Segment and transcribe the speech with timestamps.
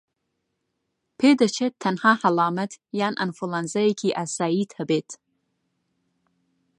[1.19, 5.09] پێدەچێت تەنها هەڵامەت یان ئەنفلەوەنزایەکی ئاساییت هەبێت